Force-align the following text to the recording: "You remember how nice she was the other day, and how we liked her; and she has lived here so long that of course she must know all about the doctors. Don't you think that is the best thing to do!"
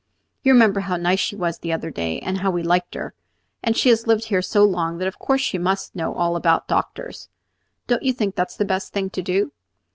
"You 0.41 0.53
remember 0.53 0.79
how 0.79 0.95
nice 0.95 1.19
she 1.19 1.35
was 1.35 1.59
the 1.59 1.71
other 1.71 1.91
day, 1.91 2.19
and 2.21 2.39
how 2.39 2.49
we 2.49 2.63
liked 2.63 2.95
her; 2.95 3.13
and 3.61 3.77
she 3.77 3.89
has 3.89 4.07
lived 4.07 4.23
here 4.25 4.41
so 4.41 4.63
long 4.63 4.97
that 4.97 5.07
of 5.07 5.19
course 5.19 5.41
she 5.41 5.59
must 5.59 5.95
know 5.95 6.15
all 6.15 6.35
about 6.35 6.67
the 6.67 6.73
doctors. 6.73 7.29
Don't 7.85 8.01
you 8.01 8.11
think 8.11 8.33
that 8.33 8.49
is 8.49 8.57
the 8.57 8.65
best 8.65 8.93
thing 8.93 9.11
to 9.11 9.21
do!" 9.21 9.51